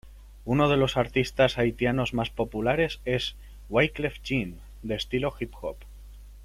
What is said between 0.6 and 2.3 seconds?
de los artistas haitianos